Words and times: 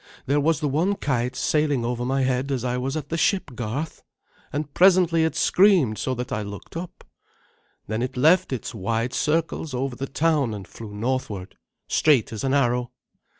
There 0.25 0.39
was 0.39 0.61
the 0.61 0.67
one 0.67 0.95
kite 0.95 1.35
sailing 1.35 1.85
over 1.85 2.03
my 2.03 2.23
head 2.23 2.51
as 2.51 2.63
I 2.65 2.75
was 2.75 2.97
at 2.97 3.09
the 3.09 3.19
ship 3.19 3.51
garth, 3.53 4.01
and 4.51 4.73
presently 4.73 5.25
it 5.25 5.35
screamed 5.35 5.99
so 5.99 6.15
that 6.15 6.31
I 6.31 6.41
looked 6.41 6.75
up. 6.75 7.03
Then 7.85 8.01
it 8.01 8.17
left 8.17 8.51
its 8.51 8.73
wide 8.73 9.13
circles 9.13 9.75
over 9.75 9.95
the 9.95 10.07
town, 10.07 10.55
and 10.55 10.67
flew 10.67 10.95
northward, 10.95 11.55
straight 11.87 12.33
as 12.33 12.43
an 12.43 12.55
arrow. 12.55 12.89